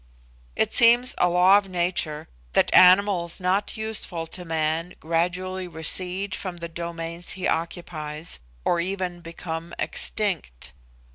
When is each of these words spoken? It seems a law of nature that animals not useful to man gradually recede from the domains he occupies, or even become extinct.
It 0.55 0.73
seems 0.73 1.13
a 1.19 1.29
law 1.29 1.59
of 1.59 1.69
nature 1.69 2.27
that 2.53 2.73
animals 2.73 3.39
not 3.39 3.77
useful 3.77 4.25
to 4.25 4.43
man 4.43 4.95
gradually 4.99 5.67
recede 5.67 6.33
from 6.33 6.57
the 6.57 6.67
domains 6.67 7.33
he 7.33 7.47
occupies, 7.47 8.39
or 8.65 8.79
even 8.79 9.21
become 9.21 9.75
extinct. 9.77 10.71